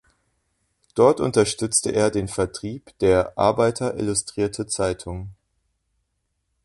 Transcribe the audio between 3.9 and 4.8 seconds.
Illustrierte